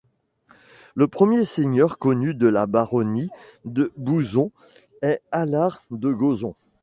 Le 0.95 1.07
premier 1.07 1.45
seigneur 1.45 1.99
connu 1.99 2.33
de 2.33 2.47
la 2.47 2.65
baronnie 2.65 3.29
de 3.65 3.91
Gouzon 3.99 4.51
est 5.03 5.21
Alard 5.31 5.83
de 5.91 6.11
Goson. 6.11 6.55